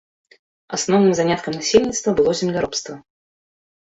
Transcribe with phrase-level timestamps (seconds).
[0.77, 2.93] Асноўным заняткам насельніцтва было земляробства.